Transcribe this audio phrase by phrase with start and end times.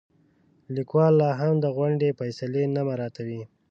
[0.75, 3.41] لیکوال لاهم د غونډې فیصلې نه مراعاتوي.